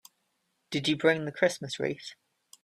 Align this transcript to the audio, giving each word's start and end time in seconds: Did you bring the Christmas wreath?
Did 0.71 0.87
you 0.87 0.97
bring 0.97 1.25
the 1.25 1.31
Christmas 1.31 1.79
wreath? 1.79 2.15